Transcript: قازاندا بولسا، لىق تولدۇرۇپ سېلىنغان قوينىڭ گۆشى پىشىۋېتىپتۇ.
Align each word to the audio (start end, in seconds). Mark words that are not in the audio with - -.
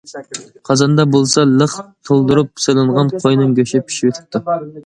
قازاندا 0.69 1.03
بولسا، 1.15 1.43
لىق 1.59 1.75
تولدۇرۇپ 2.11 2.65
سېلىنغان 2.65 3.15
قوينىڭ 3.25 3.55
گۆشى 3.61 3.87
پىشىۋېتىپتۇ. 3.91 4.47